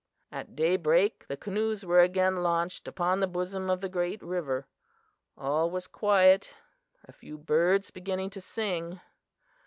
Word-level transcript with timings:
"At 0.31 0.55
daybreak 0.55 1.27
the 1.27 1.37
canoes 1.37 1.85
were 1.85 1.99
again 1.99 2.37
launched 2.41 2.87
upon 2.87 3.19
the 3.19 3.27
bosom 3.27 3.69
of 3.69 3.81
the 3.81 3.87
great 3.87 4.19
river. 4.23 4.65
All 5.37 5.69
was 5.69 5.85
quiet 5.85 6.55
a 7.07 7.11
few 7.11 7.37
birds 7.37 7.91
beginning 7.91 8.31
to 8.31 8.41
sing. 8.41 8.99